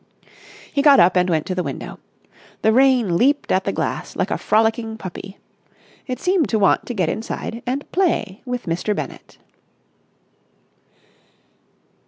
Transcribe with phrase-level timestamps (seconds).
[0.73, 1.99] He got up and went to the window.
[2.63, 5.37] The rain leaped at the glass like a frolicking puppy.
[6.07, 8.95] It seemed to want to get inside and play with Mr.
[8.95, 9.37] Bennett.